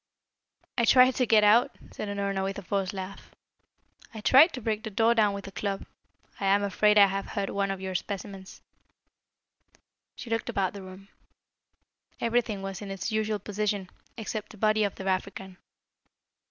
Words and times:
"I 0.79 0.85
tried 0.85 1.11
to 1.17 1.27
get 1.27 1.43
out," 1.43 1.77
said 1.91 2.07
Unorna 2.09 2.43
with 2.43 2.57
a 2.57 2.63
forced 2.63 2.91
laugh. 2.91 3.35
"I 4.15 4.19
tried 4.19 4.51
to 4.53 4.59
break 4.59 4.81
the 4.81 4.89
door 4.89 5.13
down 5.13 5.31
with 5.35 5.45
a 5.45 5.51
club. 5.51 5.85
I 6.39 6.47
am 6.47 6.63
afraid 6.63 6.97
I 6.97 7.05
have 7.05 7.27
hurt 7.27 7.51
one 7.51 7.69
of 7.69 7.79
your 7.79 7.93
specimens." 7.93 8.63
She 10.15 10.31
looked 10.31 10.49
about 10.49 10.73
the 10.73 10.81
room. 10.81 11.09
Everything 12.19 12.63
was 12.63 12.81
in 12.81 12.89
its 12.89 13.11
usual 13.11 13.37
position, 13.37 13.91
except 14.17 14.49
the 14.49 14.57
body 14.57 14.83
of 14.83 14.95
the 14.95 15.05
African. 15.07 15.57